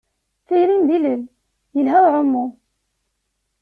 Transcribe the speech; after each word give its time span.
Tayrim 0.47 0.83
d 0.87 0.89
ilel 0.97 1.21
yelha 1.75 1.97
i 1.99 2.03
uɛumu. 2.07 2.45